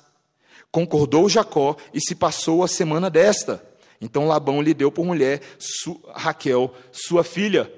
[0.69, 3.63] Concordou Jacó e se passou a semana desta.
[4.01, 5.41] Então Labão lhe deu por mulher
[6.13, 7.71] Raquel, sua filha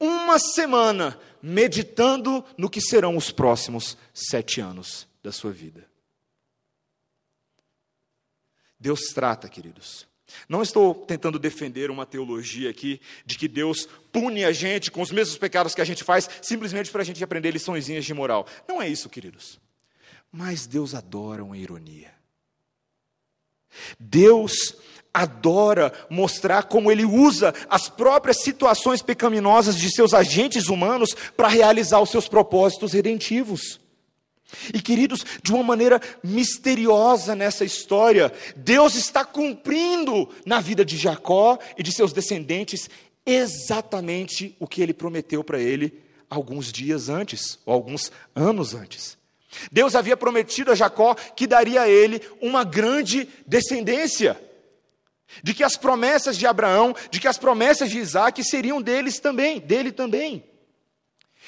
[0.00, 5.86] uma semana meditando no que serão os próximos sete anos da sua vida.
[8.78, 10.08] Deus trata, queridos.
[10.48, 15.10] Não estou tentando defender uma teologia aqui de que Deus pune a gente com os
[15.10, 18.46] mesmos pecados que a gente faz, simplesmente para a gente aprender liçõezinhas de moral.
[18.66, 19.60] Não é isso, queridos.
[20.32, 22.19] Mas Deus adora uma ironia.
[23.98, 24.74] Deus
[25.12, 32.00] adora mostrar como ele usa as próprias situações pecaminosas de seus agentes humanos para realizar
[32.00, 33.80] os seus propósitos redentivos.
[34.74, 41.58] E queridos, de uma maneira misteriosa nessa história, Deus está cumprindo na vida de Jacó
[41.78, 42.90] e de seus descendentes
[43.24, 49.19] exatamente o que ele prometeu para ele alguns dias antes, ou alguns anos antes.
[49.70, 54.40] Deus havia prometido a Jacó que daria a ele uma grande descendência
[55.42, 59.60] de que as promessas de Abraão, de que as promessas de Isaac seriam deles também,
[59.60, 60.44] dele também.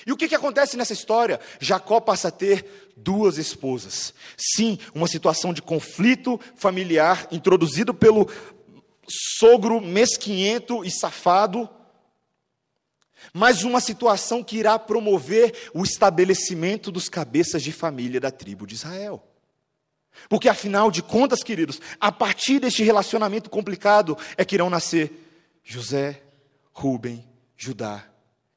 [0.07, 1.39] E o que, que acontece nessa história?
[1.61, 4.15] Jacó passa a ter duas esposas.
[4.37, 8.29] Sim, uma situação de conflito familiar introduzido pelo
[9.09, 11.69] sogro mesquinhento e safado,
[13.33, 18.75] mas uma situação que irá promover o estabelecimento dos cabeças de família da tribo de
[18.75, 19.23] Israel.
[20.29, 25.11] Porque afinal de contas, queridos, a partir deste relacionamento complicado é que irão nascer
[25.65, 26.23] José,
[26.73, 27.25] Rubem,
[27.57, 28.05] Judá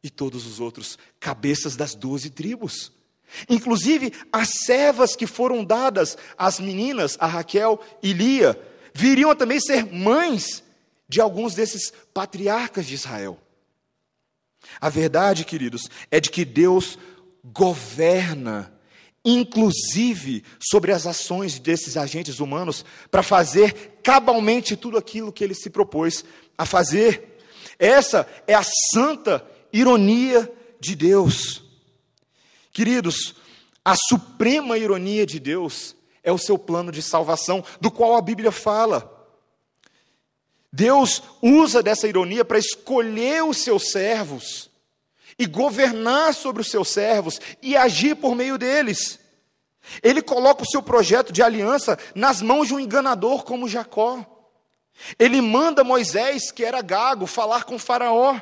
[0.04, 2.92] e todos os outros cabeças das doze tribos.
[3.50, 8.60] Inclusive, as servas que foram dadas às meninas, a Raquel e Lia,
[8.94, 10.64] viriam a também ser mães
[11.08, 13.40] de alguns desses patriarcas de Israel.
[14.80, 16.98] A verdade, queridos, é de que Deus
[17.44, 18.76] governa
[19.26, 25.72] inclusive sobre as ações desses agentes humanos, para fazer cabalmente tudo aquilo que ele se
[25.72, 26.24] propôs
[26.56, 27.40] a fazer.
[27.80, 30.50] Essa é a santa ironia
[30.80, 31.64] de Deus.
[32.72, 33.36] Queridos,
[33.84, 38.52] a suprema ironia de Deus é o seu plano de salvação, do qual a Bíblia
[38.52, 39.12] fala.
[40.76, 44.70] Deus usa dessa ironia para escolher os seus servos
[45.40, 49.18] e governar sobre os seus servos e agir por meio deles.
[50.04, 54.26] Ele coloca o seu projeto de aliança nas mãos de um enganador como Jacó.
[55.18, 58.38] Ele manda Moisés, que era gago, falar com Faraó.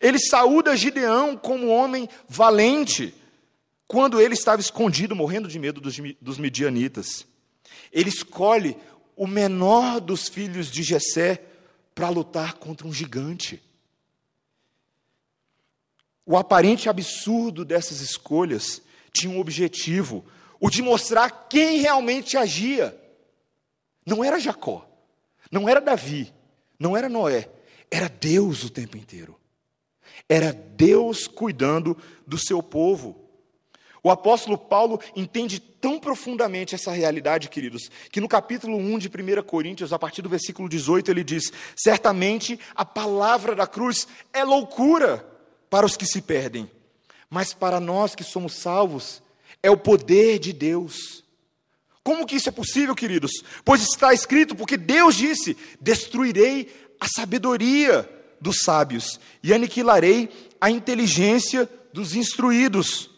[0.00, 3.12] Ele saúda Gideão como homem valente,
[3.88, 7.26] quando ele estava escondido, morrendo de medo dos, dos midianitas.
[7.92, 8.76] Ele escolhe
[9.20, 11.44] o menor dos filhos de Jessé
[11.94, 13.62] para lutar contra um gigante.
[16.24, 18.80] O aparente absurdo dessas escolhas
[19.12, 20.24] tinha um objetivo:
[20.58, 22.98] o de mostrar quem realmente agia.
[24.06, 24.88] Não era Jacó,
[25.52, 26.32] não era Davi,
[26.78, 27.50] não era Noé,
[27.90, 29.38] era Deus o tempo inteiro.
[30.26, 31.94] Era Deus cuidando
[32.26, 33.29] do seu povo.
[34.02, 39.42] O apóstolo Paulo entende tão profundamente essa realidade, queridos, que no capítulo 1 de 1
[39.42, 45.26] Coríntios, a partir do versículo 18, ele diz: Certamente a palavra da cruz é loucura
[45.68, 46.70] para os que se perdem,
[47.28, 49.22] mas para nós que somos salvos,
[49.62, 51.22] é o poder de Deus.
[52.02, 53.30] Como que isso é possível, queridos?
[53.64, 58.08] Pois está escrito, porque Deus disse: Destruirei a sabedoria
[58.40, 60.30] dos sábios e aniquilarei
[60.60, 63.09] a inteligência dos instruídos.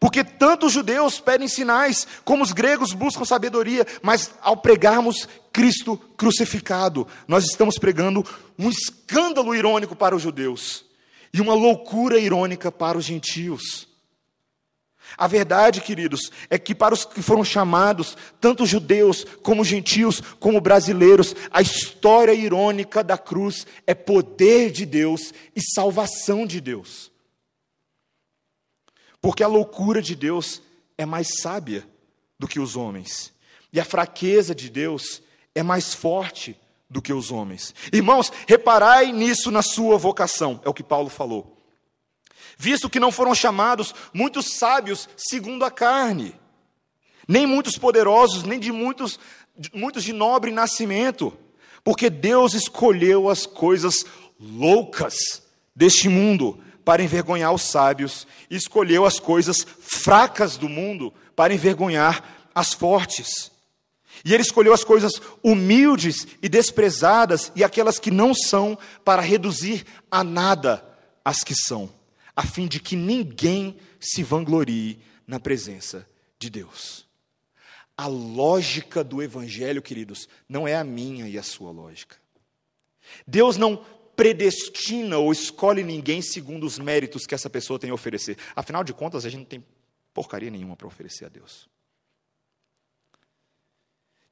[0.00, 5.96] Porque tanto os judeus pedem sinais, como os gregos buscam sabedoria, mas ao pregarmos Cristo
[6.16, 8.24] crucificado, nós estamos pregando
[8.56, 10.84] um escândalo irônico para os judeus
[11.32, 13.88] e uma loucura irônica para os gentios.
[15.16, 20.60] A verdade, queridos, é que para os que foram chamados, tanto judeus como gentios, como
[20.60, 27.07] brasileiros, a história irônica da cruz é poder de Deus e salvação de Deus.
[29.20, 30.62] Porque a loucura de Deus
[30.96, 31.86] é mais sábia
[32.38, 33.32] do que os homens,
[33.72, 35.20] e a fraqueza de Deus
[35.54, 36.56] é mais forte
[36.88, 37.74] do que os homens.
[37.92, 41.56] Irmãos, reparai nisso na sua vocação, é o que Paulo falou.
[42.56, 46.34] Visto que não foram chamados muitos sábios segundo a carne,
[47.26, 49.18] nem muitos poderosos, nem de muitos,
[49.72, 51.36] muitos de nobre nascimento,
[51.84, 54.04] porque Deus escolheu as coisas
[54.40, 55.42] loucas
[55.74, 56.58] deste mundo
[56.88, 63.52] para envergonhar os sábios, escolheu as coisas fracas do mundo para envergonhar as fortes.
[64.24, 69.84] E ele escolheu as coisas humildes e desprezadas e aquelas que não são, para reduzir
[70.10, 70.82] a nada
[71.22, 71.92] as que são,
[72.34, 76.08] a fim de que ninguém se vanglorie na presença
[76.38, 77.06] de Deus.
[77.98, 82.16] A lógica do Evangelho, queridos, não é a minha e a sua lógica.
[83.26, 83.84] Deus não
[84.18, 88.36] predestina ou escolhe ninguém segundo os méritos que essa pessoa tem a oferecer.
[88.56, 89.64] Afinal de contas, a gente não tem
[90.12, 91.68] porcaria nenhuma para oferecer a Deus.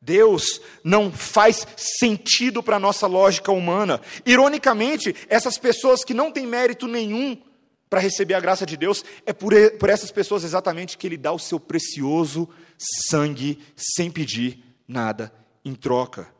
[0.02, 4.00] Deus não faz sentido para a nossa lógica humana.
[4.26, 7.40] Ironicamente, essas pessoas que não têm mérito nenhum
[7.88, 11.30] para receber a graça de Deus, é por, por essas pessoas exatamente que Ele dá
[11.30, 15.32] o seu precioso sangue sem pedir nada
[15.64, 16.34] em troca.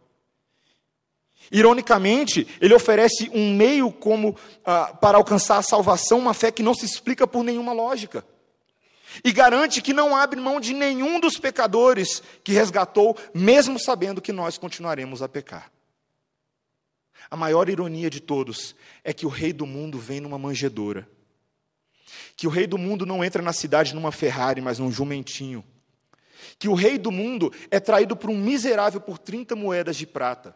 [1.51, 6.75] Ironicamente, ele oferece um meio como ah, para alcançar a salvação, uma fé que não
[6.75, 8.25] se explica por nenhuma lógica.
[9.25, 14.33] E garante que não abre mão de nenhum dos pecadores que resgatou, mesmo sabendo que
[14.33, 15.71] nós continuaremos a pecar.
[17.31, 21.09] A maior ironia de todos é que o rei do mundo vem numa manjedoura.
[22.37, 25.65] Que o rei do mundo não entra na cidade numa Ferrari, mas num jumentinho.
[26.59, 30.55] Que o rei do mundo é traído por um miserável por 30 moedas de prata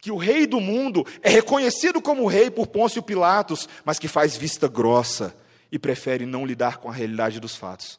[0.00, 4.36] que o rei do mundo é reconhecido como rei por Pôncio Pilatos, mas que faz
[4.36, 5.36] vista grossa
[5.70, 7.98] e prefere não lidar com a realidade dos fatos.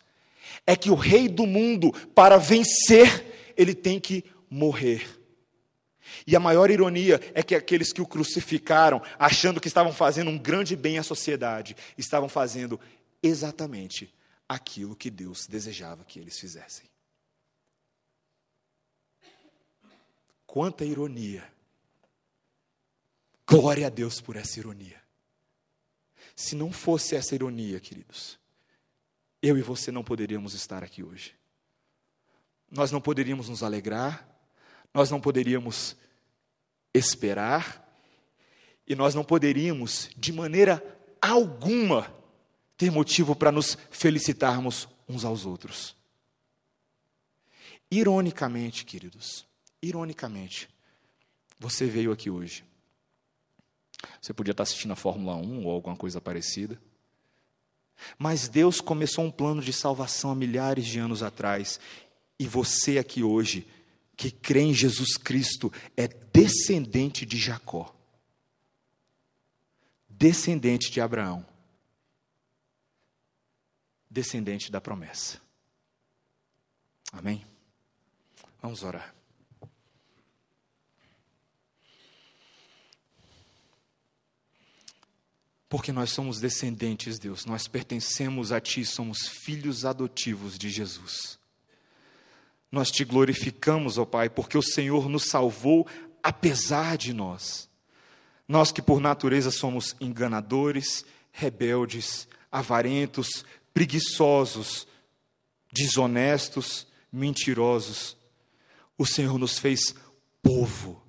[0.65, 5.19] É que o rei do mundo, para vencer, ele tem que morrer.
[6.25, 10.37] E a maior ironia é que aqueles que o crucificaram, achando que estavam fazendo um
[10.37, 12.79] grande bem à sociedade, estavam fazendo
[13.21, 14.13] exatamente
[14.47, 16.89] aquilo que Deus desejava que eles fizessem.
[20.47, 21.43] Quanta ironia
[23.49, 25.01] Glória a Deus por essa ironia.
[26.35, 28.37] Se não fosse essa ironia, queridos,
[29.41, 31.33] eu e você não poderíamos estar aqui hoje.
[32.69, 34.29] Nós não poderíamos nos alegrar,
[34.93, 35.95] nós não poderíamos
[36.93, 37.91] esperar,
[38.87, 40.83] e nós não poderíamos, de maneira
[41.19, 42.13] alguma,
[42.77, 45.95] ter motivo para nos felicitarmos uns aos outros.
[47.89, 49.47] Ironicamente, queridos,
[49.81, 50.69] ironicamente,
[51.59, 52.68] você veio aqui hoje
[54.21, 56.79] você podia estar assistindo a Fórmula 1 ou alguma coisa parecida.
[58.17, 61.79] Mas Deus começou um plano de salvação há milhares de anos atrás.
[62.37, 63.67] E você aqui hoje,
[64.15, 67.93] que crê em Jesus Cristo, é descendente de Jacó,
[70.07, 71.45] descendente de Abraão,
[74.09, 75.41] descendente da promessa.
[77.11, 77.45] Amém?
[78.61, 79.18] Vamos orar.
[85.69, 91.37] Porque nós somos descendentes, Deus, nós pertencemos a Ti, somos filhos adotivos de Jesus.
[92.71, 95.87] Nós te glorificamos, ó Pai, porque o Senhor nos salvou
[96.23, 97.69] apesar de nós.
[98.47, 104.87] Nós que por natureza somos enganadores, rebeldes, avarentos, preguiçosos,
[105.71, 108.17] desonestos, mentirosos,
[108.97, 109.95] o Senhor nos fez
[110.41, 111.01] povo,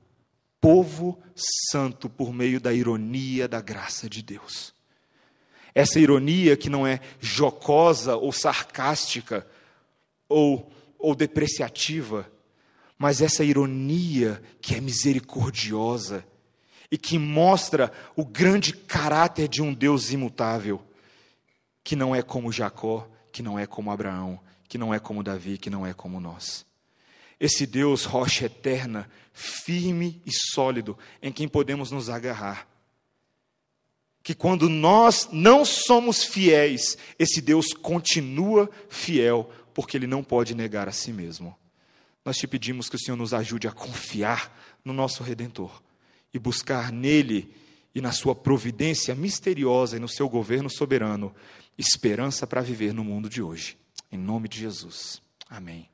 [0.61, 4.75] povo santo por meio da ironia da graça de Deus.
[5.75, 9.47] Essa ironia que não é jocosa ou sarcástica
[10.29, 12.31] ou, ou depreciativa,
[12.99, 16.25] mas essa ironia que é misericordiosa
[16.91, 20.83] e que mostra o grande caráter de um Deus imutável,
[21.85, 25.57] que não é como Jacó, que não é como Abraão, que não é como Davi,
[25.57, 26.67] que não é como nós.
[27.41, 32.69] Esse Deus, rocha eterna, firme e sólido, em quem podemos nos agarrar.
[34.23, 40.87] Que quando nós não somos fiéis, esse Deus continua fiel, porque Ele não pode negar
[40.87, 41.57] a si mesmo.
[42.23, 45.83] Nós te pedimos que o Senhor nos ajude a confiar no nosso Redentor
[46.35, 47.55] e buscar nele
[47.95, 51.35] e na sua providência misteriosa e no seu governo soberano
[51.79, 53.79] esperança para viver no mundo de hoje.
[54.13, 55.23] Em nome de Jesus.
[55.49, 55.89] Amém.